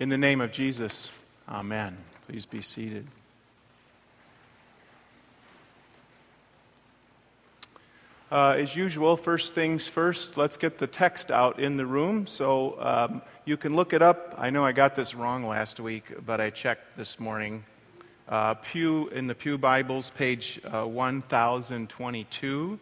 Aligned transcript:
In 0.00 0.08
the 0.08 0.16
name 0.16 0.40
of 0.40 0.50
Jesus, 0.50 1.10
amen. 1.46 1.94
Please 2.26 2.46
be 2.46 2.62
seated. 2.62 3.06
Uh, 8.32 8.56
as 8.58 8.74
usual, 8.74 9.18
first 9.18 9.54
things 9.54 9.86
first, 9.86 10.38
let's 10.38 10.56
get 10.56 10.78
the 10.78 10.86
text 10.86 11.30
out 11.30 11.60
in 11.60 11.76
the 11.76 11.84
room. 11.84 12.26
So 12.26 12.80
um, 12.80 13.20
you 13.44 13.58
can 13.58 13.74
look 13.74 13.92
it 13.92 14.00
up. 14.00 14.34
I 14.38 14.48
know 14.48 14.64
I 14.64 14.72
got 14.72 14.96
this 14.96 15.14
wrong 15.14 15.46
last 15.46 15.78
week, 15.78 16.04
but 16.24 16.40
I 16.40 16.48
checked 16.48 16.96
this 16.96 17.20
morning. 17.20 17.62
Uh, 18.26 18.54
Pew 18.54 19.08
in 19.08 19.26
the 19.26 19.34
Pew 19.34 19.58
Bibles, 19.58 20.12
page 20.16 20.62
uh, 20.64 20.86
1022. 20.86 22.80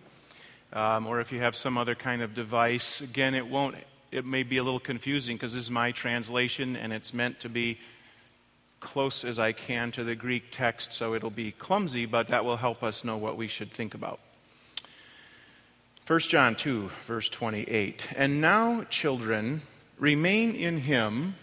Um, 0.73 1.07
or 1.09 1.19
if 1.19 1.32
you 1.32 1.41
have 1.41 1.57
some 1.57 1.79
other 1.79 1.96
kind 1.96 2.23
of 2.23 2.32
device, 2.32 3.00
again, 3.00 3.35
it 3.35 3.48
won't. 3.48 3.75
It 4.11 4.25
may 4.25 4.43
be 4.43 4.56
a 4.56 4.62
little 4.62 4.80
confusing 4.80 5.36
because 5.36 5.52
this 5.52 5.64
is 5.64 5.70
my 5.70 5.93
translation 5.93 6.77
and 6.77 6.93
it's 6.93 7.12
meant 7.12 7.41
to 7.41 7.48
be 7.48 7.78
close 8.80 9.24
as 9.24 9.38
I 9.38 9.52
can 9.52 9.91
to 9.92 10.05
the 10.05 10.14
Greek 10.14 10.45
text, 10.50 10.92
so 10.92 11.14
it'll 11.14 11.30
be 11.30 11.52
clumsy, 11.52 12.06
but 12.06 12.28
that 12.28 12.45
will 12.45 12.56
help 12.56 12.83
us 12.83 13.05
know 13.05 13.16
what 13.16 13.36
we 13.36 13.48
should 13.48 13.73
think 13.73 13.95
about. 13.95 14.20
1 16.06 16.20
John 16.20 16.55
2, 16.55 16.91
verse 17.05 17.28
28. 17.28 18.09
And 18.16 18.41
now, 18.41 18.84
children, 18.84 19.60
remain 19.98 20.55
in 20.55 20.78
him 20.78 21.34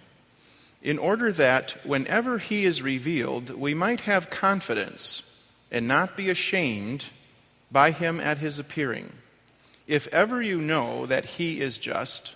in 0.82 0.98
order 0.98 1.32
that 1.34 1.77
whenever 1.84 2.40
he 2.40 2.66
is 2.66 2.82
revealed, 2.82 3.52
we 3.52 3.76
might 3.76 4.02
have 4.02 4.29
confidence 4.32 5.43
and 5.71 5.88
not 5.88 6.18
be 6.18 6.29
ashamed 6.29 7.05
by 7.71 7.91
him 7.91 8.20
at 8.20 8.40
his 8.40 8.57
appearing. 8.57 9.12
If 9.88 10.07
ever 10.07 10.41
you 10.41 10.59
know 10.59 11.05
that 11.05 11.26
he 11.26 11.62
is 11.62 11.77
just, 11.77 12.35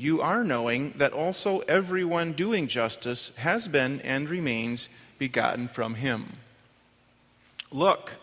you 0.00 0.22
are 0.22 0.42
knowing 0.42 0.94
that 0.96 1.12
also 1.12 1.58
everyone 1.60 2.32
doing 2.32 2.66
justice 2.66 3.32
has 3.36 3.68
been 3.68 4.00
and 4.00 4.30
remains 4.30 4.88
begotten 5.18 5.68
from 5.68 5.96
him. 5.96 6.38
Look, 7.70 8.14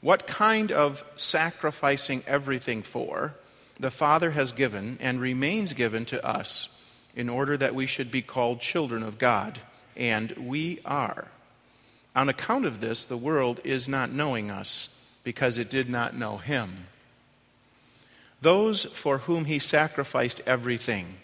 what 0.00 0.28
kind 0.28 0.70
of 0.70 1.04
sacrificing 1.16 2.22
everything 2.28 2.82
for 2.82 3.34
the 3.78 3.90
Father 3.90 4.30
has 4.30 4.52
given 4.52 4.98
and 5.00 5.20
remains 5.20 5.72
given 5.72 6.04
to 6.04 6.24
us 6.24 6.68
in 7.16 7.28
order 7.28 7.56
that 7.56 7.74
we 7.74 7.86
should 7.86 8.12
be 8.12 8.22
called 8.22 8.60
children 8.60 9.02
of 9.02 9.18
God, 9.18 9.58
and 9.96 10.30
we 10.32 10.78
are. 10.84 11.26
On 12.14 12.28
account 12.28 12.66
of 12.66 12.80
this, 12.80 13.04
the 13.04 13.16
world 13.16 13.60
is 13.64 13.88
not 13.88 14.12
knowing 14.12 14.48
us 14.48 14.90
because 15.24 15.58
it 15.58 15.68
did 15.68 15.90
not 15.90 16.16
know 16.16 16.36
Him. 16.36 16.86
Those 18.40 18.84
for 18.86 19.18
whom 19.18 19.44
He 19.44 19.58
sacrificed 19.58 20.40
everything. 20.46 21.16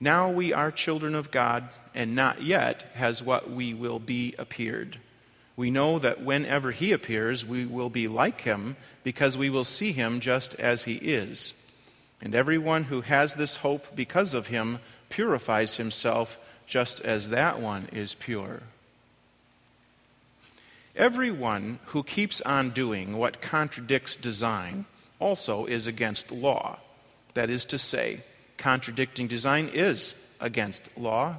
Now 0.00 0.30
we 0.30 0.52
are 0.52 0.70
children 0.70 1.14
of 1.14 1.30
God, 1.30 1.70
and 1.94 2.14
not 2.14 2.42
yet 2.42 2.82
has 2.94 3.22
what 3.22 3.50
we 3.50 3.72
will 3.72 3.98
be 3.98 4.34
appeared 4.38 4.98
we 5.56 5.70
know 5.70 5.98
that 5.98 6.22
whenever 6.22 6.70
he 6.70 6.92
appears, 6.92 7.44
we 7.44 7.64
will 7.64 7.88
be 7.88 8.08
like 8.08 8.42
him 8.42 8.76
because 9.02 9.38
we 9.38 9.48
will 9.48 9.64
see 9.64 9.92
him 9.92 10.20
just 10.20 10.54
as 10.56 10.84
he 10.84 10.96
is. 10.96 11.54
And 12.20 12.34
everyone 12.34 12.84
who 12.84 13.00
has 13.00 13.34
this 13.34 13.56
hope 13.56 13.96
because 13.96 14.34
of 14.34 14.48
him 14.48 14.78
purifies 15.08 15.78
himself 15.78 16.38
just 16.66 17.00
as 17.00 17.30
that 17.30 17.58
one 17.60 17.88
is 17.90 18.14
pure. 18.14 18.62
Everyone 20.94 21.78
who 21.86 22.02
keeps 22.02 22.40
on 22.42 22.70
doing 22.70 23.16
what 23.16 23.40
contradicts 23.40 24.16
design 24.16 24.84
also 25.18 25.66
is 25.66 25.86
against 25.86 26.30
law. 26.30 26.78
That 27.34 27.50
is 27.50 27.64
to 27.66 27.78
say, 27.78 28.22
contradicting 28.56 29.28
design 29.28 29.70
is 29.72 30.14
against 30.40 30.96
law. 30.96 31.36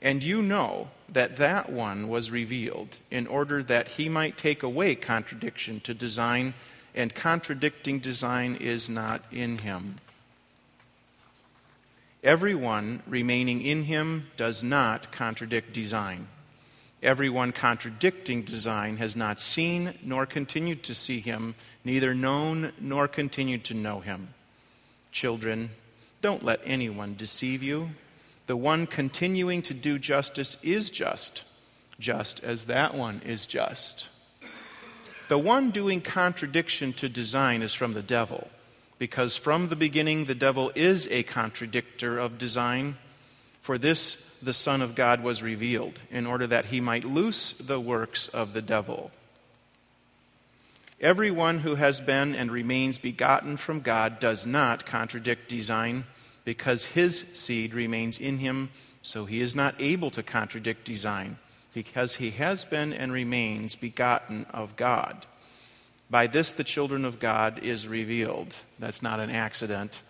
And 0.00 0.22
you 0.22 0.42
know 0.42 0.88
that 1.08 1.36
that 1.36 1.70
one 1.70 2.08
was 2.08 2.30
revealed 2.30 2.98
in 3.10 3.26
order 3.26 3.62
that 3.62 3.88
he 3.88 4.08
might 4.08 4.36
take 4.36 4.62
away 4.62 4.94
contradiction 4.94 5.80
to 5.80 5.94
design, 5.94 6.54
and 6.94 7.14
contradicting 7.14 7.98
design 7.98 8.56
is 8.56 8.88
not 8.88 9.22
in 9.32 9.58
him. 9.58 9.96
Everyone 12.22 13.02
remaining 13.06 13.62
in 13.62 13.84
him 13.84 14.26
does 14.36 14.62
not 14.64 15.10
contradict 15.12 15.72
design. 15.72 16.26
Everyone 17.02 17.52
contradicting 17.52 18.42
design 18.42 18.96
has 18.96 19.14
not 19.14 19.40
seen 19.40 19.94
nor 20.02 20.26
continued 20.26 20.82
to 20.84 20.94
see 20.94 21.20
him, 21.20 21.54
neither 21.84 22.12
known 22.12 22.72
nor 22.80 23.06
continued 23.06 23.64
to 23.64 23.74
know 23.74 24.00
him. 24.00 24.34
Children, 25.12 25.70
don't 26.20 26.44
let 26.44 26.60
anyone 26.64 27.14
deceive 27.14 27.62
you. 27.62 27.90
The 28.48 28.56
one 28.56 28.86
continuing 28.86 29.62
to 29.62 29.74
do 29.74 29.98
justice 29.98 30.56
is 30.62 30.90
just, 30.90 31.44
just 32.00 32.42
as 32.42 32.64
that 32.64 32.94
one 32.94 33.22
is 33.24 33.46
just. 33.46 34.08
The 35.28 35.38
one 35.38 35.70
doing 35.70 36.00
contradiction 36.00 36.94
to 36.94 37.08
design 37.08 37.62
is 37.62 37.74
from 37.74 37.92
the 37.92 38.02
devil, 38.02 38.48
because 38.98 39.36
from 39.36 39.68
the 39.68 39.76
beginning 39.76 40.24
the 40.24 40.34
devil 40.34 40.72
is 40.74 41.06
a 41.08 41.22
contradictor 41.22 42.18
of 42.18 42.38
design. 42.38 42.96
For 43.60 43.78
this 43.78 44.16
the 44.42 44.54
Son 44.54 44.82
of 44.82 44.94
God 44.94 45.22
was 45.22 45.42
revealed, 45.42 45.98
in 46.10 46.26
order 46.26 46.46
that 46.46 46.66
he 46.66 46.80
might 46.80 47.04
loose 47.04 47.52
the 47.52 47.80
works 47.80 48.28
of 48.28 48.52
the 48.52 48.62
devil. 48.62 49.10
Everyone 51.00 51.60
who 51.60 51.76
has 51.76 52.00
been 52.00 52.34
and 52.34 52.50
remains 52.50 52.98
begotten 52.98 53.56
from 53.56 53.80
God 53.80 54.18
does 54.18 54.46
not 54.46 54.84
contradict 54.84 55.48
design 55.48 56.04
because 56.44 56.86
his 56.86 57.24
seed 57.34 57.74
remains 57.74 58.18
in 58.18 58.38
him, 58.38 58.70
so 59.02 59.24
he 59.24 59.40
is 59.40 59.54
not 59.54 59.74
able 59.78 60.10
to 60.10 60.22
contradict 60.22 60.84
design, 60.84 61.36
because 61.74 62.16
he 62.16 62.30
has 62.30 62.64
been 62.64 62.92
and 62.92 63.12
remains 63.12 63.76
begotten 63.76 64.46
of 64.50 64.74
God. 64.74 65.26
By 66.10 66.26
this 66.26 66.52
the 66.52 66.64
children 66.64 67.04
of 67.04 67.18
God 67.20 67.58
is 67.62 67.86
revealed. 67.86 68.54
That's 68.78 69.02
not 69.02 69.20
an 69.20 69.30
accident, 69.30 70.02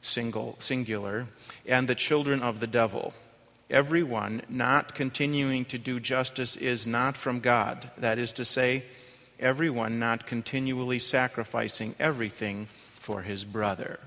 single, 0.00 0.56
singular. 0.58 1.26
And 1.66 1.86
the 1.86 1.94
children 1.94 2.42
of 2.42 2.60
the 2.60 2.66
devil. 2.66 3.12
Everyone 3.70 4.42
not 4.48 4.94
continuing 4.94 5.64
to 5.66 5.78
do 5.78 5.98
justice 5.98 6.56
is 6.56 6.86
not 6.86 7.16
from 7.16 7.40
God. 7.40 7.90
That 7.96 8.18
is 8.18 8.32
to 8.32 8.44
say, 8.44 8.84
everyone 9.40 9.98
not 9.98 10.26
continually 10.26 10.98
sacrificing 10.98 11.94
everything 11.98 12.66
for 12.90 13.22
his 13.22 13.44
brother. 13.44 14.00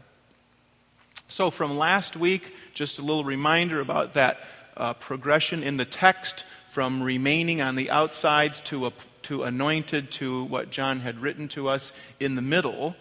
So, 1.29 1.49
from 1.49 1.77
last 1.77 2.15
week, 2.15 2.53
just 2.73 2.99
a 2.99 3.01
little 3.01 3.23
reminder 3.23 3.81
about 3.81 4.13
that 4.13 4.39
uh, 4.77 4.93
progression 4.93 5.63
in 5.63 5.77
the 5.77 5.85
text 5.85 6.45
from 6.69 7.01
remaining 7.01 7.59
on 7.59 7.75
the 7.75 7.89
outsides 7.91 8.61
to, 8.61 8.85
a, 8.85 8.93
to 9.23 9.43
anointed 9.43 10.11
to 10.11 10.43
what 10.43 10.69
John 10.69 10.99
had 10.99 11.19
written 11.19 11.47
to 11.49 11.67
us 11.67 11.91
in 12.19 12.35
the 12.35 12.41
middle. 12.41 12.95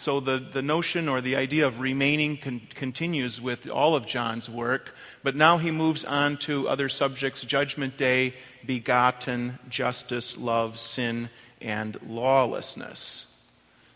So, 0.00 0.18
the, 0.18 0.38
the 0.38 0.62
notion 0.62 1.10
or 1.10 1.20
the 1.20 1.36
idea 1.36 1.66
of 1.66 1.78
remaining 1.78 2.38
con- 2.38 2.62
continues 2.74 3.38
with 3.38 3.68
all 3.68 3.94
of 3.94 4.06
John's 4.06 4.48
work, 4.48 4.94
but 5.22 5.36
now 5.36 5.58
he 5.58 5.70
moves 5.70 6.06
on 6.06 6.38
to 6.38 6.70
other 6.70 6.88
subjects 6.88 7.42
judgment 7.42 7.98
day, 7.98 8.32
begotten, 8.64 9.58
justice, 9.68 10.38
love, 10.38 10.78
sin, 10.78 11.28
and 11.60 11.98
lawlessness. 12.06 13.26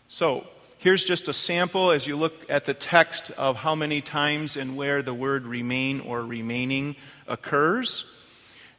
So, 0.07 0.45
Here's 0.77 1.03
just 1.03 1.27
a 1.27 1.33
sample 1.33 1.89
as 1.89 2.05
you 2.05 2.15
look 2.15 2.47
at 2.47 2.65
the 2.65 2.75
text 2.75 3.31
of 3.31 3.55
how 3.55 3.73
many 3.73 4.01
times 4.01 4.55
and 4.55 4.77
where 4.77 5.01
the 5.01 5.15
word 5.15 5.47
remain 5.47 6.01
or 6.01 6.21
remaining 6.21 6.97
occurs. 7.27 8.05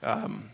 Um, 0.04 0.50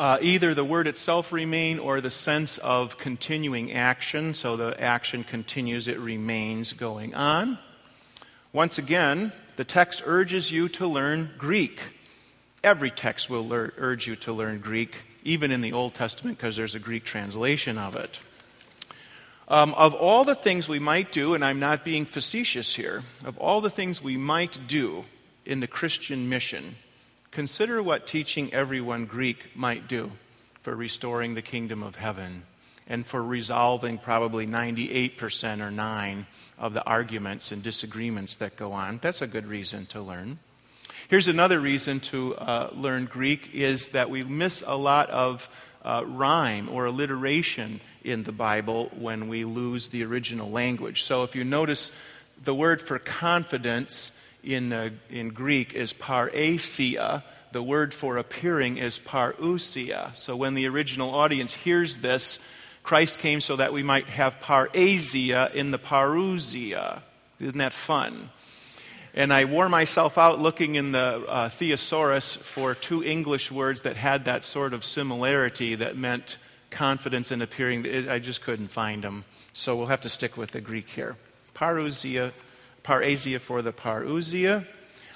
uh, 0.00 0.16
either 0.22 0.54
the 0.54 0.64
word 0.64 0.86
itself 0.86 1.30
remain 1.30 1.78
or 1.78 2.00
the 2.00 2.08
sense 2.08 2.56
of 2.56 2.96
continuing 2.96 3.70
action. 3.70 4.32
So 4.32 4.56
the 4.56 4.80
action 4.80 5.24
continues, 5.24 5.88
it 5.88 5.98
remains 5.98 6.72
going 6.72 7.14
on. 7.14 7.58
Once 8.50 8.78
again, 8.78 9.30
the 9.56 9.64
text 9.64 10.02
urges 10.06 10.50
you 10.50 10.70
to 10.70 10.86
learn 10.86 11.30
Greek. 11.36 11.82
Every 12.64 12.90
text 12.90 13.28
will 13.28 13.52
urge 13.52 14.06
you 14.06 14.16
to 14.16 14.32
learn 14.32 14.60
Greek, 14.60 14.96
even 15.22 15.50
in 15.50 15.60
the 15.60 15.74
Old 15.74 15.92
Testament, 15.92 16.38
because 16.38 16.56
there's 16.56 16.74
a 16.74 16.80
Greek 16.80 17.04
translation 17.04 17.76
of 17.76 17.94
it. 17.94 18.18
Um, 19.48 19.74
of 19.74 19.92
all 19.92 20.24
the 20.24 20.34
things 20.34 20.66
we 20.66 20.78
might 20.78 21.12
do, 21.12 21.34
and 21.34 21.44
I'm 21.44 21.58
not 21.58 21.84
being 21.84 22.06
facetious 22.06 22.74
here, 22.74 23.02
of 23.22 23.36
all 23.36 23.60
the 23.60 23.68
things 23.68 24.02
we 24.02 24.16
might 24.16 24.60
do 24.66 25.04
in 25.44 25.60
the 25.60 25.66
Christian 25.66 26.30
mission, 26.30 26.76
consider 27.30 27.82
what 27.82 28.06
teaching 28.06 28.52
everyone 28.52 29.06
Greek 29.06 29.50
might 29.54 29.88
do 29.88 30.12
for 30.60 30.74
restoring 30.74 31.34
the 31.34 31.42
kingdom 31.42 31.82
of 31.82 31.96
heaven 31.96 32.42
and 32.86 33.06
for 33.06 33.22
resolving 33.22 33.98
probably 33.98 34.46
98% 34.46 35.60
or 35.60 35.70
9 35.70 36.26
of 36.58 36.74
the 36.74 36.84
arguments 36.84 37.52
and 37.52 37.62
disagreements 37.62 38.36
that 38.36 38.56
go 38.56 38.72
on. 38.72 38.98
That's 39.00 39.22
a 39.22 39.26
good 39.26 39.46
reason 39.46 39.86
to 39.86 40.02
learn. 40.02 40.38
Here's 41.08 41.28
another 41.28 41.60
reason 41.60 42.00
to 42.00 42.34
uh, 42.36 42.70
learn 42.72 43.06
Greek 43.06 43.54
is 43.54 43.88
that 43.90 44.10
we 44.10 44.24
miss 44.24 44.62
a 44.66 44.76
lot 44.76 45.08
of 45.10 45.48
uh, 45.84 46.04
rhyme 46.06 46.68
or 46.68 46.86
alliteration 46.86 47.80
in 48.04 48.24
the 48.24 48.32
Bible 48.32 48.90
when 48.96 49.28
we 49.28 49.44
lose 49.44 49.88
the 49.88 50.04
original 50.04 50.50
language. 50.50 51.04
So 51.04 51.22
if 51.22 51.34
you 51.34 51.44
notice, 51.44 51.90
the 52.42 52.54
word 52.54 52.80
for 52.80 52.98
confidence 52.98 54.12
in, 54.42 54.72
uh, 54.72 54.90
in 55.08 55.30
Greek 55.30 55.74
is 55.74 55.92
parrhesia. 55.92 57.22
The 57.52 57.62
word 57.62 57.92
for 57.92 58.16
appearing 58.16 58.78
is 58.78 58.98
parousia. 58.98 60.14
So 60.16 60.36
when 60.36 60.54
the 60.54 60.66
original 60.68 61.14
audience 61.14 61.54
hears 61.54 61.98
this, 61.98 62.38
Christ 62.82 63.18
came 63.18 63.40
so 63.40 63.56
that 63.56 63.72
we 63.72 63.82
might 63.82 64.06
have 64.06 64.40
parrhesia 64.40 65.52
in 65.54 65.70
the 65.70 65.78
parousia. 65.78 67.02
Isn't 67.38 67.58
that 67.58 67.72
fun? 67.72 68.30
And 69.12 69.32
I 69.32 69.44
wore 69.44 69.68
myself 69.68 70.18
out 70.18 70.38
looking 70.38 70.76
in 70.76 70.92
the 70.92 71.24
uh, 71.26 71.48
thesaurus 71.48 72.36
for 72.36 72.74
two 72.74 73.02
English 73.02 73.50
words 73.50 73.80
that 73.82 73.96
had 73.96 74.24
that 74.26 74.44
sort 74.44 74.72
of 74.72 74.84
similarity 74.84 75.74
that 75.74 75.96
meant 75.96 76.38
confidence 76.70 77.32
in 77.32 77.42
appearing. 77.42 78.08
I 78.08 78.20
just 78.20 78.42
couldn't 78.42 78.68
find 78.68 79.02
them. 79.02 79.24
So 79.52 79.74
we'll 79.74 79.86
have 79.86 80.02
to 80.02 80.08
stick 80.08 80.36
with 80.36 80.52
the 80.52 80.60
Greek 80.60 80.88
here. 80.88 81.16
Parousia, 81.54 82.32
parrhesia 82.82 83.40
for 83.40 83.62
the 83.62 83.72
parousia. 83.72 84.66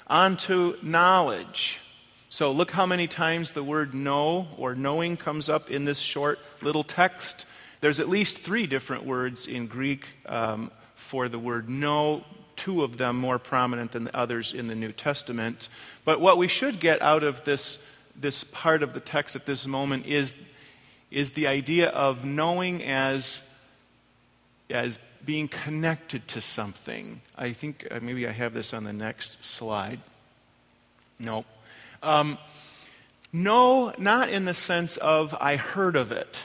On 0.07 0.37
to 0.37 0.77
knowledge. 0.81 1.79
So 2.29 2.51
look 2.51 2.71
how 2.71 2.85
many 2.85 3.07
times 3.07 3.53
the 3.53 3.63
word 3.63 3.93
know 3.93 4.47
or 4.57 4.75
knowing 4.75 5.17
comes 5.17 5.49
up 5.49 5.71
in 5.71 5.85
this 5.85 5.99
short 5.99 6.39
little 6.61 6.83
text. 6.83 7.45
There's 7.81 7.99
at 7.99 8.09
least 8.09 8.39
three 8.39 8.67
different 8.67 9.05
words 9.05 9.47
in 9.47 9.67
Greek 9.67 10.05
um, 10.25 10.71
for 10.95 11.29
the 11.29 11.39
word 11.39 11.69
know 11.69 12.23
two 12.55 12.83
of 12.83 12.97
them 12.97 13.17
more 13.17 13.39
prominent 13.39 13.91
than 13.91 14.05
the 14.05 14.15
others 14.15 14.53
in 14.53 14.67
the 14.67 14.75
New 14.75 14.91
Testament. 14.91 15.69
But 16.03 16.21
what 16.21 16.37
we 16.37 16.47
should 16.47 16.79
get 16.79 17.01
out 17.01 17.23
of 17.23 17.43
this, 17.45 17.79
this 18.15 18.43
part 18.43 18.83
of 18.83 18.93
the 18.93 18.99
text 18.99 19.35
at 19.35 19.45
this 19.45 19.67
moment 19.67 20.05
is, 20.05 20.35
is 21.11 21.31
the 21.31 21.47
idea 21.47 21.89
of 21.89 22.25
knowing 22.25 22.83
as, 22.83 23.41
as 24.69 24.99
being 25.25 25.47
connected 25.47 26.27
to 26.29 26.41
something. 26.41 27.21
I 27.35 27.53
think 27.53 27.87
uh, 27.89 27.99
maybe 28.01 28.27
I 28.27 28.31
have 28.31 28.53
this 28.53 28.73
on 28.73 28.83
the 28.83 28.93
next 28.93 29.43
slide. 29.43 29.99
No. 31.19 31.45
Um, 32.03 32.37
no, 33.31 33.93
not 33.97 34.29
in 34.29 34.45
the 34.45 34.53
sense 34.53 34.97
of 34.97 35.35
I 35.39 35.55
heard 35.55 35.95
of 35.95 36.11
it. 36.11 36.41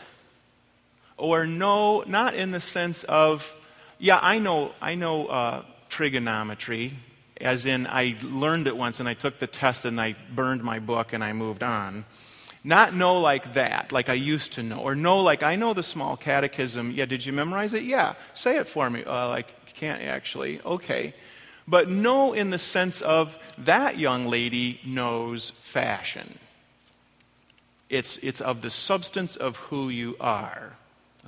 Or 1.16 1.46
no, 1.46 2.02
not 2.06 2.34
in 2.34 2.50
the 2.50 2.60
sense 2.60 3.04
of, 3.04 3.54
yeah, 3.98 4.18
I 4.22 4.38
know, 4.38 4.72
I 4.80 4.94
know 4.94 5.26
uh, 5.26 5.62
trigonometry, 5.88 6.94
as 7.40 7.66
in 7.66 7.86
I 7.86 8.16
learned 8.22 8.66
it 8.66 8.76
once 8.76 9.00
and 9.00 9.08
I 9.08 9.14
took 9.14 9.38
the 9.38 9.46
test 9.46 9.84
and 9.84 10.00
I 10.00 10.14
burned 10.34 10.62
my 10.62 10.78
book 10.78 11.12
and 11.12 11.22
I 11.22 11.32
moved 11.32 11.62
on. 11.62 12.04
Not 12.62 12.94
know 12.94 13.18
like 13.18 13.54
that, 13.54 13.90
like 13.90 14.08
I 14.08 14.14
used 14.14 14.52
to 14.52 14.62
know. 14.62 14.78
Or 14.78 14.94
know 14.94 15.20
like 15.20 15.42
I 15.42 15.56
know 15.56 15.72
the 15.72 15.82
small 15.82 16.16
catechism. 16.16 16.90
Yeah, 16.90 17.06
did 17.06 17.24
you 17.24 17.32
memorize 17.32 17.72
it? 17.72 17.84
Yeah. 17.84 18.14
Say 18.34 18.58
it 18.58 18.66
for 18.66 18.90
me. 18.90 19.02
Uh, 19.02 19.28
like, 19.28 19.74
can't 19.74 20.02
actually. 20.02 20.60
Okay. 20.60 21.14
But 21.66 21.88
know 21.88 22.32
in 22.32 22.50
the 22.50 22.58
sense 22.58 23.00
of 23.00 23.38
that 23.56 23.98
young 23.98 24.26
lady 24.26 24.80
knows 24.84 25.50
fashion. 25.50 26.38
It's, 27.88 28.18
it's 28.18 28.40
of 28.40 28.60
the 28.60 28.70
substance 28.70 29.36
of 29.36 29.56
who 29.56 29.88
you 29.88 30.16
are. 30.20 30.74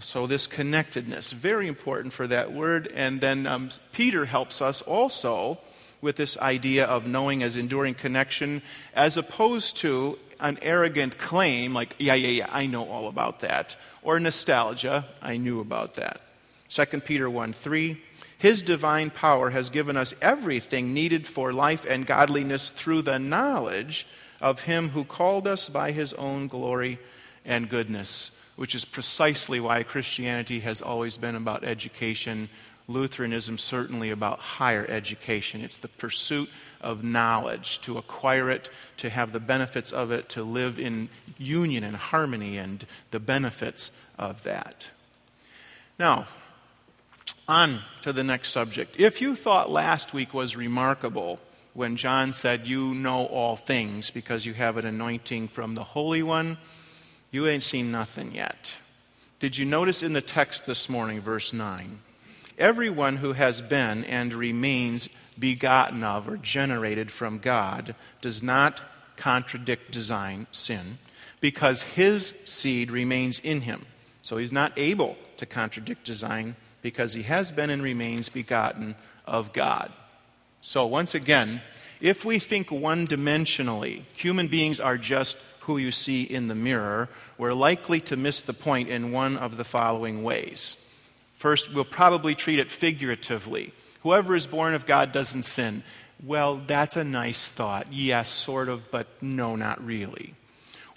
So, 0.00 0.26
this 0.26 0.46
connectedness, 0.46 1.32
very 1.32 1.68
important 1.68 2.12
for 2.12 2.26
that 2.26 2.52
word. 2.52 2.90
And 2.94 3.20
then 3.20 3.46
um, 3.46 3.70
Peter 3.92 4.24
helps 4.26 4.60
us 4.60 4.82
also 4.82 5.58
with 6.02 6.16
this 6.16 6.36
idea 6.38 6.84
of 6.84 7.06
knowing 7.06 7.42
as 7.42 7.56
enduring 7.56 7.94
connection, 7.94 8.60
as 8.94 9.16
opposed 9.16 9.78
to 9.78 10.18
an 10.40 10.58
arrogant 10.60 11.16
claim 11.16 11.72
like, 11.72 11.94
yeah, 11.98 12.14
yeah, 12.14 12.28
yeah, 12.28 12.48
I 12.50 12.66
know 12.66 12.86
all 12.86 13.08
about 13.08 13.40
that, 13.40 13.76
or 14.02 14.20
nostalgia, 14.20 15.06
I 15.22 15.38
knew 15.38 15.60
about 15.60 15.94
that. 15.94 16.20
2 16.68 17.00
Peter 17.00 17.30
1 17.30 17.52
3. 17.54 18.02
His 18.36 18.60
divine 18.60 19.10
power 19.10 19.50
has 19.50 19.70
given 19.70 19.96
us 19.96 20.14
everything 20.20 20.92
needed 20.92 21.28
for 21.28 21.52
life 21.52 21.86
and 21.88 22.04
godliness 22.04 22.70
through 22.70 23.02
the 23.02 23.20
knowledge 23.20 24.04
of 24.40 24.62
Him 24.62 24.88
who 24.88 25.04
called 25.04 25.46
us 25.46 25.68
by 25.68 25.92
His 25.92 26.12
own 26.14 26.48
glory 26.48 26.98
and 27.44 27.68
goodness 27.68 28.32
which 28.56 28.74
is 28.74 28.84
precisely 28.84 29.60
why 29.60 29.82
Christianity 29.82 30.60
has 30.60 30.82
always 30.82 31.16
been 31.16 31.34
about 31.34 31.64
education. 31.64 32.48
Lutheranism, 32.88 33.58
certainly 33.58 34.10
about 34.10 34.38
higher 34.40 34.86
education. 34.88 35.60
It's 35.62 35.78
the 35.78 35.88
pursuit 35.88 36.50
of 36.80 37.04
knowledge, 37.04 37.80
to 37.82 37.96
acquire 37.96 38.50
it, 38.50 38.68
to 38.98 39.08
have 39.08 39.32
the 39.32 39.40
benefits 39.40 39.92
of 39.92 40.10
it, 40.10 40.28
to 40.30 40.42
live 40.42 40.80
in 40.80 41.08
union 41.38 41.84
and 41.84 41.96
harmony 41.96 42.58
and 42.58 42.84
the 43.10 43.20
benefits 43.20 43.90
of 44.18 44.42
that. 44.42 44.90
Now, 45.98 46.26
on 47.48 47.82
to 48.02 48.12
the 48.12 48.24
next 48.24 48.50
subject. 48.50 48.96
If 48.98 49.20
you 49.20 49.34
thought 49.34 49.70
last 49.70 50.12
week 50.12 50.34
was 50.34 50.56
remarkable 50.56 51.38
when 51.74 51.96
John 51.96 52.32
said, 52.32 52.66
You 52.66 52.94
know 52.94 53.26
all 53.26 53.56
things 53.56 54.10
because 54.10 54.46
you 54.46 54.54
have 54.54 54.76
an 54.76 54.86
anointing 54.86 55.48
from 55.48 55.74
the 55.74 55.84
Holy 55.84 56.22
One, 56.22 56.58
you 57.30 57.46
ain't 57.46 57.62
seen 57.62 57.90
nothing 57.90 58.34
yet. 58.34 58.76
Did 59.38 59.58
you 59.58 59.64
notice 59.64 60.02
in 60.02 60.12
the 60.12 60.20
text 60.20 60.66
this 60.66 60.88
morning, 60.88 61.20
verse 61.20 61.52
9? 61.52 61.98
Everyone 62.58 63.16
who 63.16 63.32
has 63.32 63.60
been 63.60 64.04
and 64.04 64.34
remains 64.34 65.08
begotten 65.38 66.04
of 66.04 66.28
or 66.28 66.36
generated 66.36 67.10
from 67.10 67.38
God 67.38 67.94
does 68.20 68.42
not 68.42 68.82
contradict 69.16 69.90
design, 69.90 70.46
sin, 70.52 70.98
because 71.40 71.82
his 71.82 72.34
seed 72.44 72.90
remains 72.90 73.38
in 73.38 73.62
him. 73.62 73.86
So 74.22 74.36
he's 74.36 74.52
not 74.52 74.72
able 74.76 75.16
to 75.38 75.46
contradict 75.46 76.04
design 76.04 76.56
because 76.82 77.14
he 77.14 77.22
has 77.22 77.50
been 77.52 77.70
and 77.70 77.82
remains 77.82 78.28
begotten 78.28 78.94
of 79.26 79.52
God. 79.52 79.92
So, 80.60 80.86
once 80.86 81.14
again, 81.14 81.60
if 82.00 82.24
we 82.24 82.38
think 82.38 82.70
one 82.70 83.06
dimensionally, 83.06 84.02
human 84.14 84.48
beings 84.48 84.80
are 84.80 84.98
just 84.98 85.38
who 85.60 85.78
you 85.78 85.90
see 85.90 86.22
in 86.22 86.48
the 86.48 86.54
mirror, 86.54 87.08
we're 87.38 87.52
likely 87.52 88.00
to 88.00 88.16
miss 88.16 88.42
the 88.42 88.52
point 88.52 88.88
in 88.88 89.12
one 89.12 89.36
of 89.36 89.56
the 89.56 89.64
following 89.64 90.22
ways. 90.22 90.76
First, 91.42 91.74
we'll 91.74 91.84
probably 91.84 92.36
treat 92.36 92.60
it 92.60 92.70
figuratively. 92.70 93.72
Whoever 94.04 94.36
is 94.36 94.46
born 94.46 94.74
of 94.74 94.86
God 94.86 95.10
doesn't 95.10 95.42
sin. 95.42 95.82
Well, 96.24 96.62
that's 96.68 96.94
a 96.94 97.02
nice 97.02 97.48
thought. 97.48 97.92
Yes, 97.92 98.28
sort 98.28 98.68
of, 98.68 98.92
but 98.92 99.08
no, 99.20 99.56
not 99.56 99.84
really. 99.84 100.34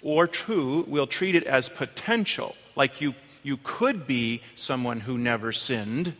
Or 0.02 0.28
two, 0.28 0.84
we'll 0.86 1.08
treat 1.08 1.34
it 1.34 1.42
as 1.42 1.68
potential, 1.68 2.54
like 2.76 3.00
you, 3.00 3.16
you 3.42 3.58
could 3.64 4.06
be 4.06 4.40
someone 4.54 5.00
who 5.00 5.18
never 5.18 5.50
sinned, 5.50 6.14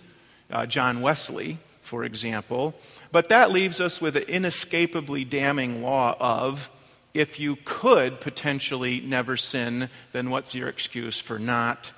uh, 0.51 0.67
John 0.67 1.03
Wesley, 1.03 1.59
for 1.81 2.03
example. 2.03 2.75
But 3.13 3.29
that 3.29 3.53
leaves 3.53 3.81
us 3.81 4.01
with 4.01 4.17
an 4.17 4.25
inescapably 4.25 5.25
damning 5.25 5.85
law 5.85 6.17
of 6.19 6.69
if 7.15 7.39
you 7.39 7.59
could 7.65 8.21
potentially 8.21 9.01
never 9.01 9.37
sin, 9.37 9.89
then 10.11 10.31
what's 10.31 10.53
your 10.53 10.69
excuse 10.69 11.21
for 11.21 11.39
not? 11.39 11.93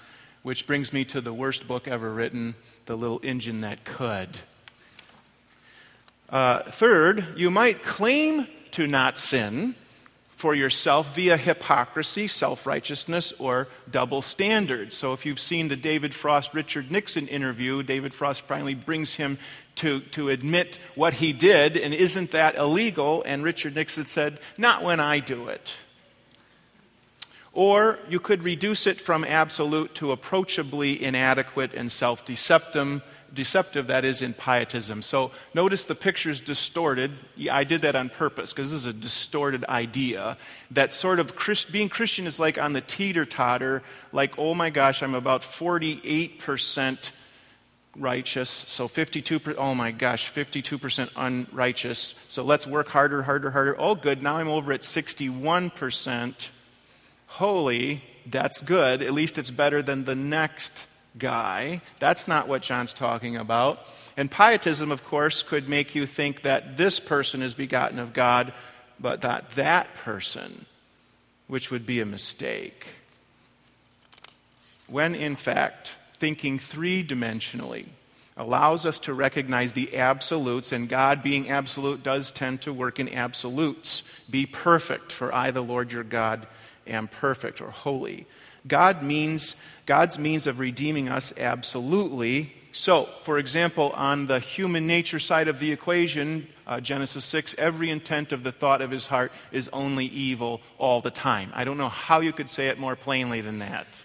Which 0.49 0.67
brings 0.67 0.95
me 0.95 1.05
to 1.05 1.21
the 1.21 1.35
worst 1.35 1.69
book 1.69 1.87
ever 1.87 2.11
written, 2.11 2.55
The 2.87 2.97
Little 2.97 3.21
Engine 3.23 3.61
That 3.61 3.85
Could. 3.85 4.31
Uh, 6.31 6.63
third, 6.63 7.35
you 7.37 7.51
might 7.51 7.83
claim 7.83 8.47
to 8.71 8.87
not 8.87 9.19
sin 9.19 9.75
for 10.31 10.55
yourself 10.55 11.15
via 11.15 11.37
hypocrisy, 11.37 12.27
self 12.27 12.67
righteousness, 12.67 13.35
or 13.39 13.69
double 13.91 14.23
standards. 14.23 14.97
So, 14.97 15.13
if 15.13 15.27
you've 15.27 15.39
seen 15.39 15.69
the 15.69 15.77
David 15.77 16.15
Frost 16.15 16.55
Richard 16.55 16.91
Nixon 16.91 17.29
interview, 17.29 17.83
David 17.83 18.15
Frost 18.15 18.41
finally 18.41 18.75
brings 18.75 19.17
him 19.17 19.37
to, 19.75 20.01
to 20.01 20.31
admit 20.31 20.79
what 20.95 21.13
he 21.13 21.35
did, 21.35 21.77
and 21.77 21.93
isn't 21.93 22.31
that 22.31 22.55
illegal? 22.55 23.23
And 23.25 23.45
Richard 23.45 23.75
Nixon 23.75 24.07
said, 24.07 24.39
Not 24.57 24.83
when 24.83 24.99
I 24.99 25.21
do 25.21 25.49
it. 25.49 25.75
Or 27.59 27.99
you 28.09 28.21
could 28.21 28.45
reduce 28.45 28.87
it 28.87 29.01
from 29.01 29.25
absolute 29.25 29.93
to 29.97 30.13
approachably 30.13 31.03
inadequate 31.03 31.75
and 31.75 31.91
self 31.91 32.25
deceptive 32.25 33.89
that 33.89 34.05
is 34.05 34.23
in 34.23 34.33
pietism. 34.33 35.03
So 35.03 35.33
notice 35.55 35.85
the 35.85 35.97
picture's 35.97 36.41
distorted. 36.41 37.11
I 37.51 37.65
did 37.65 37.83
that 37.83 37.97
on 37.97 38.11
purpose 38.11 38.53
because 38.53 38.71
this 38.71 38.79
is 38.79 38.87
a 38.87 38.93
distorted 38.93 39.65
idea 39.65 40.37
that 40.71 40.93
sort 40.93 41.19
of 41.19 41.35
Christ, 41.35 41.73
being 41.73 41.89
Christian 41.89 42.29
is 42.29 42.39
like 42.39 42.59
on 42.59 42.75
the 42.75 42.81
teeter 42.81 43.25
totter, 43.25 43.83
like, 44.13 44.39
oh 44.39 44.55
my 44.55 44.71
gosh, 44.71 45.03
I'm 45.03 45.17
about 45.17 45.43
48% 45.43 47.11
righteous. 47.97 48.51
So 48.51 48.87
52%, 48.87 49.57
oh 49.59 49.75
my 49.75 49.91
gosh, 49.91 50.33
52% 50.33 51.11
unrighteous. 51.17 52.15
So 52.29 52.45
let's 52.45 52.69
work 52.69 52.87
harder, 52.87 53.25
harder, 53.25 53.51
harder. 53.51 53.75
Oh, 53.81 53.97
good. 53.97 54.23
Now 54.23 54.37
I'm 54.37 54.47
over 54.47 54.73
at 54.73 54.83
61% 54.83 56.51
holy. 57.29 58.03
That's 58.27 58.61
good. 58.61 59.01
At 59.03 59.13
least 59.13 59.39
it's 59.39 59.51
better 59.51 59.83
than 59.83 60.05
the 60.05 60.17
next 60.17 60.87
guy. 61.17 61.81
That's 61.99 62.29
not 62.29 62.49
what 62.49 62.63
John's 62.63 62.93
talking 62.93 63.37
about. 63.37 63.81
And 64.17 64.31
pietism, 64.31 64.91
of 64.91 65.05
course, 65.05 65.43
could 65.43 65.69
make 65.69 65.95
you 65.95 66.07
think 66.07 66.43
that 66.43 66.77
this 66.77 66.99
person 67.01 67.41
is 67.41 67.55
begotten 67.55 67.99
of 67.99 68.13
God, 68.13 68.53
but 68.99 69.23
that 69.23 69.53
that 69.53 69.95
person, 69.95 70.67
which 71.47 71.71
would 71.71 71.87
be 71.87 72.01
a 72.01 72.07
mistake. 72.07 72.87
When 74.89 75.15
in 75.15 75.37
fact, 75.37 75.97
thinking 76.15 76.59
three 76.59 77.05
dimensionally, 77.05 77.87
allows 78.37 78.87
us 78.87 78.99
to 79.01 79.13
recognize 79.13 79.73
the 79.73 79.97
absolutes, 79.97 80.73
and 80.73 80.89
God 80.89 81.23
being 81.23 81.51
absolute 81.51 82.03
does 82.03 82.31
tend 82.31 82.63
to 82.63 82.73
work 82.73 83.01
in 83.01 83.09
absolutes. 83.09 84.03
Be 84.31 84.47
perfect, 84.47 85.11
for 85.13 85.35
I, 85.35 85.51
the 85.51 85.61
Lord 85.61 85.93
your 85.93 86.05
God, 86.05 86.47
am 86.89 87.09
perfect 87.09 87.61
or 87.61 87.71
holy. 87.71 88.27
God 88.67 89.03
means 89.03 89.57
God's 89.87 90.19
means 90.19 90.47
of 90.47 90.59
redeeming 90.59 91.09
us 91.09 91.33
absolutely. 91.37 92.53
So, 92.73 93.09
for 93.23 93.39
example, 93.39 93.91
on 93.91 94.27
the 94.27 94.41
human 94.41 94.87
nature 94.87 95.19
side 95.19 95.49
of 95.49 95.59
the 95.59 95.73
equation, 95.73 96.49
uh, 96.67 96.81
Genesis 96.81 97.25
6, 97.25 97.55
every 97.57 97.91
intent 97.91 98.33
of 98.33 98.43
the 98.43 98.53
thought 98.53 98.83
of 98.83 98.91
his 98.91 99.07
heart 99.07 99.33
is 99.51 99.69
only 99.73 100.05
evil 100.07 100.61
all 100.77 101.01
the 101.01 101.11
time. 101.11 101.51
I 101.55 101.65
don't 101.65 101.79
know 101.79 101.89
how 101.89 102.21
you 102.21 102.33
could 102.33 102.51
say 102.51 102.69
it 102.69 102.79
more 102.79 102.95
plainly 102.95 103.41
than 103.41 103.61
that. 103.61 104.05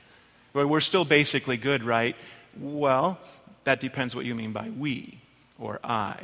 But 0.53 0.69
we're 0.69 0.79
still 0.79 1.03
basically 1.03 1.57
good, 1.57 1.83
right? 1.83 2.15
Well, 2.57 3.19
that 3.65 3.79
depends 3.79 4.15
what 4.15 4.25
you 4.25 4.35
mean 4.35 4.53
by 4.53 4.69
we 4.69 5.19
or 5.59 5.79
I. 5.83 6.19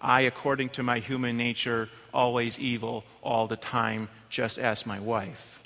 I, 0.00 0.22
according 0.22 0.70
to 0.70 0.82
my 0.82 0.98
human 0.98 1.36
nature, 1.36 1.88
always 2.12 2.58
evil 2.58 3.04
all 3.22 3.46
the 3.46 3.56
time, 3.56 4.08
just 4.28 4.58
as 4.58 4.84
my 4.84 4.98
wife. 4.98 5.61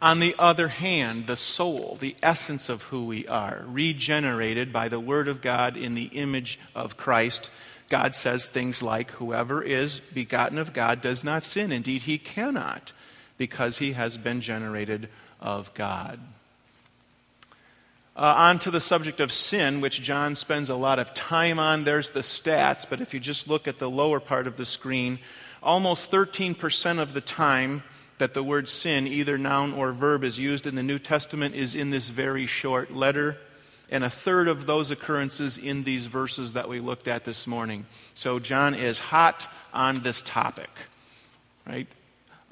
On 0.00 0.18
the 0.18 0.34
other 0.38 0.68
hand, 0.68 1.26
the 1.26 1.36
soul, 1.36 1.96
the 1.98 2.16
essence 2.22 2.68
of 2.68 2.84
who 2.84 3.06
we 3.06 3.26
are, 3.26 3.64
regenerated 3.66 4.70
by 4.72 4.88
the 4.88 5.00
Word 5.00 5.26
of 5.26 5.40
God 5.40 5.76
in 5.76 5.94
the 5.94 6.06
image 6.06 6.58
of 6.74 6.98
Christ, 6.98 7.50
God 7.88 8.14
says 8.14 8.46
things 8.46 8.82
like, 8.82 9.10
Whoever 9.12 9.62
is 9.62 10.00
begotten 10.00 10.58
of 10.58 10.74
God 10.74 11.00
does 11.00 11.24
not 11.24 11.44
sin. 11.44 11.72
Indeed, 11.72 12.02
he 12.02 12.18
cannot, 12.18 12.92
because 13.38 13.78
he 13.78 13.92
has 13.92 14.18
been 14.18 14.42
generated 14.42 15.08
of 15.40 15.72
God. 15.72 16.20
Uh, 18.14 18.34
on 18.36 18.58
to 18.58 18.70
the 18.70 18.80
subject 18.80 19.20
of 19.20 19.32
sin, 19.32 19.80
which 19.80 20.02
John 20.02 20.34
spends 20.34 20.68
a 20.68 20.74
lot 20.74 20.98
of 20.98 21.14
time 21.14 21.58
on. 21.58 21.84
There's 21.84 22.10
the 22.10 22.20
stats, 22.20 22.86
but 22.88 23.00
if 23.00 23.14
you 23.14 23.20
just 23.20 23.48
look 23.48 23.66
at 23.66 23.78
the 23.78 23.90
lower 23.90 24.20
part 24.20 24.46
of 24.46 24.56
the 24.56 24.66
screen, 24.66 25.18
almost 25.62 26.10
13% 26.10 26.98
of 26.98 27.14
the 27.14 27.20
time 27.20 27.82
that 28.18 28.34
the 28.34 28.42
word 28.42 28.68
sin, 28.68 29.06
either 29.06 29.36
noun 29.36 29.72
or 29.72 29.92
verb, 29.92 30.24
is 30.24 30.38
used 30.38 30.66
in 30.66 30.74
the 30.74 30.82
New 30.82 30.98
Testament 30.98 31.54
is 31.54 31.74
in 31.74 31.90
this 31.90 32.08
very 32.08 32.46
short 32.46 32.92
letter. 32.92 33.36
And 33.90 34.02
a 34.02 34.10
third 34.10 34.48
of 34.48 34.66
those 34.66 34.90
occurrences 34.90 35.58
in 35.58 35.84
these 35.84 36.06
verses 36.06 36.54
that 36.54 36.68
we 36.68 36.80
looked 36.80 37.06
at 37.06 37.24
this 37.24 37.46
morning. 37.46 37.86
So 38.14 38.38
John 38.38 38.74
is 38.74 38.98
hot 38.98 39.46
on 39.72 39.96
this 39.96 40.22
topic, 40.22 40.70
right? 41.66 41.86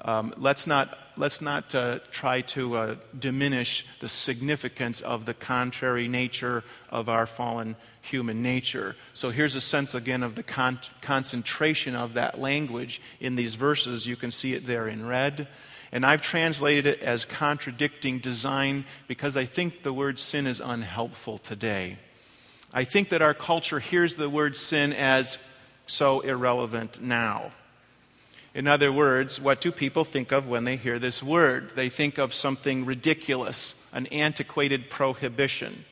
Um, 0.01 0.33
let's 0.37 0.65
not, 0.65 0.97
let's 1.17 1.41
not 1.41 1.73
uh, 1.73 1.99
try 2.11 2.41
to 2.41 2.75
uh, 2.75 2.95
diminish 3.17 3.85
the 3.99 4.09
significance 4.09 5.01
of 5.01 5.25
the 5.25 5.33
contrary 5.33 6.07
nature 6.07 6.63
of 6.89 7.09
our 7.09 7.25
fallen 7.25 7.75
human 8.01 8.41
nature. 8.41 8.95
So 9.13 9.31
here's 9.31 9.55
a 9.55 9.61
sense 9.61 9.95
again 9.95 10.23
of 10.23 10.35
the 10.35 10.43
con- 10.43 10.79
concentration 11.01 11.95
of 11.95 12.13
that 12.13 12.39
language 12.39 13.01
in 13.19 13.35
these 13.35 13.55
verses. 13.55 14.05
You 14.05 14.15
can 14.15 14.31
see 14.31 14.53
it 14.53 14.67
there 14.67 14.87
in 14.87 15.05
red. 15.05 15.47
And 15.91 16.05
I've 16.05 16.21
translated 16.21 16.85
it 16.85 17.01
as 17.01 17.25
contradicting 17.25 18.19
design 18.19 18.85
because 19.07 19.37
I 19.37 19.45
think 19.45 19.83
the 19.83 19.93
word 19.93 20.19
sin 20.19 20.47
is 20.47 20.59
unhelpful 20.59 21.37
today. 21.37 21.97
I 22.73 22.83
think 22.83 23.09
that 23.09 23.21
our 23.21 23.33
culture 23.33 23.79
hears 23.79 24.15
the 24.15 24.29
word 24.29 24.57
sin 24.57 24.91
as 24.91 25.39
so 25.87 26.19
irrelevant 26.21 27.01
now. 27.01 27.51
In 28.55 28.67
other 28.67 28.89
words, 28.89 29.39
what 29.39 29.59
do 29.59 29.69
people 29.69 30.05
think 30.05 30.31
of 30.31 30.47
when 30.47 30.63
they 30.63 30.77
hear 30.77 30.97
this 30.97 31.21
word? 31.21 31.73
They 31.75 31.89
think 31.89 32.17
of 32.17 32.33
something 32.33 32.85
ridiculous, 32.85 33.75
an 33.91 34.07
antiquated 34.07 34.89
prohibition. 34.89 35.83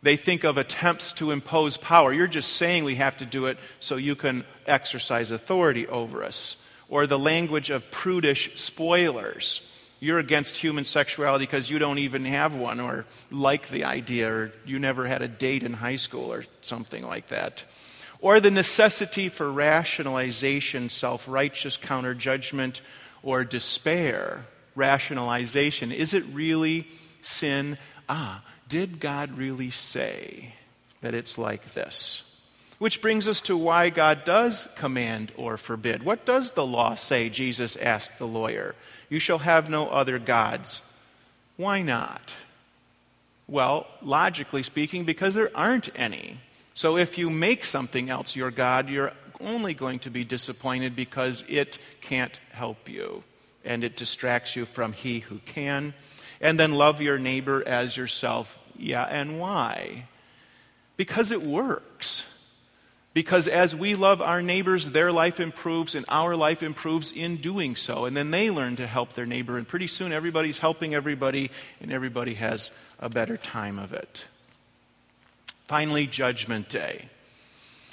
They 0.00 0.16
think 0.16 0.44
of 0.44 0.58
attempts 0.58 1.12
to 1.14 1.32
impose 1.32 1.76
power. 1.76 2.12
You're 2.12 2.28
just 2.28 2.52
saying 2.52 2.84
we 2.84 2.94
have 2.94 3.16
to 3.16 3.26
do 3.26 3.46
it 3.46 3.58
so 3.80 3.96
you 3.96 4.14
can 4.14 4.44
exercise 4.64 5.32
authority 5.32 5.88
over 5.88 6.22
us. 6.22 6.56
Or 6.88 7.08
the 7.08 7.18
language 7.18 7.68
of 7.68 7.90
prudish 7.90 8.54
spoilers. 8.54 9.68
You're 9.98 10.20
against 10.20 10.56
human 10.56 10.84
sexuality 10.84 11.46
because 11.46 11.68
you 11.68 11.80
don't 11.80 11.98
even 11.98 12.24
have 12.26 12.54
one, 12.54 12.78
or 12.78 13.06
like 13.32 13.70
the 13.70 13.86
idea, 13.86 14.32
or 14.32 14.52
you 14.64 14.78
never 14.78 15.04
had 15.08 15.22
a 15.22 15.28
date 15.28 15.64
in 15.64 15.72
high 15.72 15.96
school, 15.96 16.32
or 16.32 16.44
something 16.60 17.04
like 17.04 17.26
that 17.26 17.64
or 18.20 18.40
the 18.40 18.50
necessity 18.50 19.28
for 19.28 19.50
rationalization, 19.50 20.88
self 20.88 21.28
righteous 21.28 21.76
counter 21.76 22.14
judgment, 22.14 22.80
or 23.22 23.44
despair. 23.44 24.44
Rationalization. 24.74 25.90
Is 25.92 26.14
it 26.14 26.24
really 26.32 26.86
sin? 27.20 27.78
Ah, 28.08 28.42
did 28.68 29.00
God 29.00 29.36
really 29.36 29.70
say 29.70 30.54
that 31.00 31.14
it's 31.14 31.36
like 31.38 31.74
this? 31.74 32.24
Which 32.78 33.02
brings 33.02 33.26
us 33.26 33.40
to 33.42 33.56
why 33.56 33.90
God 33.90 34.24
does 34.24 34.68
command 34.76 35.32
or 35.36 35.56
forbid. 35.56 36.04
What 36.04 36.24
does 36.24 36.52
the 36.52 36.64
law 36.64 36.94
say? 36.94 37.28
Jesus 37.28 37.76
asked 37.76 38.18
the 38.18 38.26
lawyer. 38.26 38.76
You 39.08 39.18
shall 39.18 39.38
have 39.38 39.68
no 39.68 39.88
other 39.88 40.18
gods. 40.20 40.80
Why 41.56 41.82
not? 41.82 42.34
Well, 43.48 43.86
logically 44.00 44.62
speaking, 44.62 45.04
because 45.04 45.34
there 45.34 45.50
aren't 45.56 45.88
any. 45.98 46.38
So 46.78 46.96
if 46.96 47.18
you 47.18 47.28
make 47.28 47.64
something 47.64 48.08
else 48.08 48.36
your 48.36 48.52
God, 48.52 48.88
you're 48.88 49.12
only 49.40 49.74
going 49.74 49.98
to 49.98 50.10
be 50.10 50.22
disappointed 50.22 50.94
because 50.94 51.42
it 51.48 51.80
can't 52.00 52.38
help 52.52 52.88
you 52.88 53.24
and 53.64 53.82
it 53.82 53.96
distracts 53.96 54.54
you 54.54 54.64
from 54.64 54.92
He 54.92 55.18
who 55.18 55.38
can. 55.38 55.92
And 56.40 56.56
then 56.56 56.74
love 56.74 57.02
your 57.02 57.18
neighbor 57.18 57.66
as 57.66 57.96
yourself. 57.96 58.56
Yeah, 58.76 59.02
and 59.02 59.40
why? 59.40 60.04
Because 60.96 61.32
it 61.32 61.42
works. 61.42 62.24
Because 63.12 63.48
as 63.48 63.74
we 63.74 63.96
love 63.96 64.22
our 64.22 64.40
neighbors, 64.40 64.90
their 64.90 65.10
life 65.10 65.40
improves 65.40 65.96
and 65.96 66.06
our 66.08 66.36
life 66.36 66.62
improves 66.62 67.10
in 67.10 67.38
doing 67.38 67.74
so. 67.74 68.04
And 68.04 68.16
then 68.16 68.30
they 68.30 68.52
learn 68.52 68.76
to 68.76 68.86
help 68.86 69.14
their 69.14 69.26
neighbor. 69.26 69.58
And 69.58 69.66
pretty 69.66 69.88
soon 69.88 70.12
everybody's 70.12 70.58
helping 70.58 70.94
everybody 70.94 71.50
and 71.80 71.90
everybody 71.90 72.34
has 72.34 72.70
a 73.00 73.10
better 73.10 73.36
time 73.36 73.80
of 73.80 73.92
it. 73.92 74.26
Finally, 75.68 76.06
Judgment 76.06 76.70
Day. 76.70 77.10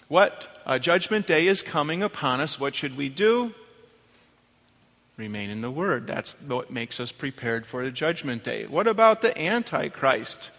What? 0.08 0.62
Uh, 0.66 0.80
judgment 0.80 1.28
Day 1.28 1.46
is 1.46 1.62
coming 1.62 2.02
upon 2.02 2.40
us. 2.40 2.60
What 2.60 2.74
should 2.74 2.96
we 2.96 3.10
do? 3.10 3.54
Remain 5.18 5.50
in 5.50 5.62
the 5.62 5.70
Word. 5.70 6.08
That's 6.08 6.36
what 6.42 6.72
makes 6.72 7.00
us 7.00 7.12
prepared 7.12 7.66
for 7.66 7.84
the 7.84 7.92
Judgment 7.92 8.44
Day. 8.44 8.66
What 8.66 8.88
about 8.88 9.22
the 9.22 9.40
Antichrist? 9.40 10.52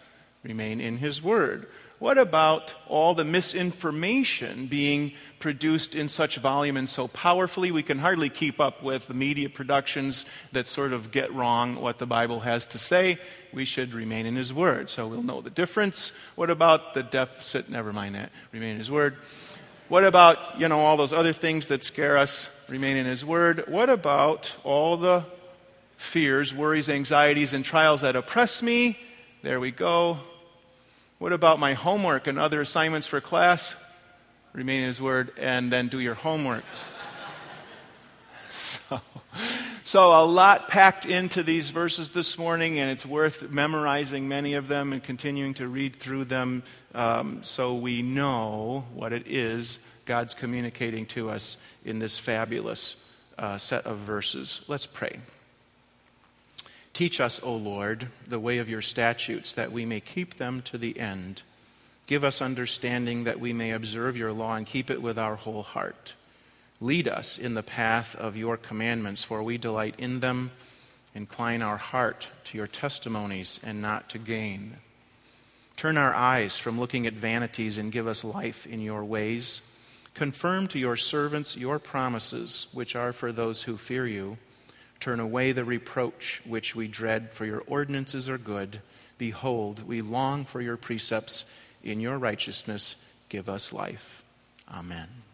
Remain 0.43 0.81
in 0.81 0.99
His 0.99 1.23
Word. 1.23 1.67
What 1.99 2.19
about 2.19 2.75
all 2.89 3.15
the 3.15 3.25
misinformation 3.25 4.67
being 4.67 5.13
produced 5.39 5.95
in 5.95 6.09
such 6.09 6.37
volume 6.37 6.77
and 6.77 6.87
so 6.87 7.09
powerfully 7.09 7.71
we 7.71 7.83
can 7.83 8.01
hardly 8.01 8.29
keep 8.29 8.61
up 8.61 8.83
with 8.83 9.09
the 9.09 9.15
media 9.15 9.49
productions 9.49 10.27
that 10.53 10.67
sort 10.67 10.93
of 10.93 11.11
get 11.11 11.33
wrong 11.33 11.77
what 11.77 11.99
the 11.99 12.07
Bible 12.07 12.41
has 12.41 12.67
to 12.67 12.79
say? 12.79 13.19
We 13.55 13.65
should 13.65 13.95
remain 13.95 14.27
in 14.27 14.37
His 14.37 14.53
Word, 14.53 14.91
so 14.91 15.09
we'll 15.09 15.23
know 15.23 15.41
the 15.41 15.49
difference. 15.49 16.13
What 16.35 16.51
about 16.51 16.93
the 16.93 17.03
deficit? 17.03 17.71
Never 17.71 17.95
mind 17.95 18.15
that. 18.15 18.31
Remain 18.53 18.73
in 18.73 18.79
His 18.79 18.91
Word. 18.91 19.17
What 19.89 20.05
about, 20.05 20.61
you 20.61 20.69
know, 20.69 20.81
all 20.81 20.99
those 20.99 21.15
other 21.15 21.33
things 21.33 21.69
that 21.69 21.83
scare 21.83 22.19
us? 22.19 22.51
Remain 22.69 22.99
in 22.99 23.07
His 23.07 23.25
Word. 23.25 23.65
What 23.69 23.89
about 23.89 24.55
all 24.65 24.99
the 24.99 25.25
fears, 25.97 26.53
worries, 26.53 26.91
anxieties, 26.91 27.55
and 27.55 27.65
trials 27.65 28.03
that 28.03 28.17
oppress 28.17 28.63
me? 28.63 28.99
There 29.43 29.61
we 29.61 29.71
go. 29.71 30.19
What 31.19 31.33
about 31.33 31.59
my 31.59 31.73
homework 31.73 32.27
and 32.27 32.39
other 32.39 32.61
assignments 32.61 33.07
for 33.07 33.23
class? 33.23 33.75
Remain 34.53 34.83
in 34.83 34.89
His 34.89 35.01
Word 35.01 35.33
and 35.39 35.73
then 35.73 35.89
do 35.89 35.99
your 35.99 36.15
homework. 36.15 36.63
so, 38.51 39.01
so, 39.83 40.23
a 40.23 40.25
lot 40.27 40.69
packed 40.69 41.07
into 41.07 41.43
these 41.43 41.71
verses 41.71 42.11
this 42.11 42.37
morning, 42.37 42.79
and 42.79 42.91
it's 42.91 43.07
worth 43.07 43.51
memorizing 43.51 44.29
many 44.29 44.55
of 44.55 44.69
them 44.69 44.93
and 44.93 45.03
continuing 45.03 45.55
to 45.55 45.69
read 45.69 45.97
through 45.97 46.27
them 46.27 46.63
um, 46.95 47.43
so 47.43 47.75
we 47.75 48.03
know 48.03 48.85
what 48.93 49.15
it 49.15 49.27
is 49.27 49.79
God's 50.05 50.35
communicating 50.35 51.07
to 51.07 51.31
us 51.31 51.57
in 51.83 51.99
this 51.99 52.19
fabulous 52.19 52.97
uh, 53.39 53.57
set 53.57 53.87
of 53.87 53.99
verses. 53.99 54.61
Let's 54.69 54.87
pray. 54.87 55.19
Teach 56.97 57.21
us, 57.21 57.39
O 57.43 57.55
Lord, 57.55 58.09
the 58.27 58.41
way 58.41 58.57
of 58.57 58.71
your 58.71 58.81
statutes, 58.81 59.53
that 59.53 59.71
we 59.71 59.85
may 59.85 60.01
keep 60.01 60.39
them 60.39 60.63
to 60.63 60.79
the 60.79 60.99
end. 60.99 61.43
Give 62.07 62.25
us 62.25 62.41
understanding 62.41 63.25
that 63.25 63.39
we 63.39 63.53
may 63.53 63.73
observe 63.73 64.17
your 64.17 64.33
law 64.33 64.57
and 64.57 64.67
keep 64.67 64.91
it 64.91 65.03
with 65.03 65.19
our 65.19 65.37
whole 65.37 65.63
heart. 65.63 66.15
Lead 66.81 67.07
us 67.07 67.37
in 67.37 67.53
the 67.53 67.63
path 67.63 68.17
of 68.17 68.35
your 68.35 68.57
commandments, 68.57 69.23
for 69.23 69.43
we 69.43 69.59
delight 69.59 69.95
in 69.99 70.21
them. 70.21 70.53
Incline 71.15 71.61
our 71.61 71.77
heart 71.77 72.29
to 72.45 72.57
your 72.57 72.67
testimonies 72.67 73.61
and 73.63 73.83
not 73.83 74.09
to 74.09 74.19
gain. 74.19 74.79
Turn 75.77 75.99
our 75.99 76.15
eyes 76.15 76.57
from 76.57 76.81
looking 76.81 77.07
at 77.07 77.13
vanities 77.13 77.77
and 77.77 77.93
give 77.93 78.07
us 78.07 78.25
life 78.25 78.67
in 78.67 78.81
your 78.81 79.05
ways. 79.05 79.61
Confirm 80.15 80.67
to 80.69 80.79
your 80.79 80.97
servants 80.97 81.59
your 81.59 81.79
promises, 81.79 82.69
which 82.73 82.97
are 82.97 83.13
for 83.13 83.33
those 83.33 83.65
who 83.65 83.77
fear 83.77 84.07
you. 84.07 84.39
Turn 85.01 85.21
away 85.21 85.53
the 85.53 85.65
reproach 85.65 86.43
which 86.45 86.75
we 86.75 86.89
dread, 86.89 87.33
for 87.33 87.45
your 87.45 87.63
ordinances 87.67 88.29
are 88.29 88.39
good. 88.39 88.81
Behold, 89.19 89.87
we 89.87 90.01
long 90.01 90.45
for 90.45 90.61
your 90.61 90.77
precepts. 90.77 91.45
in 91.83 92.01
your 92.01 92.19
righteousness, 92.19 92.97
give 93.29 93.49
us 93.49 93.73
life. 93.73 94.25
Amen. 94.69 95.26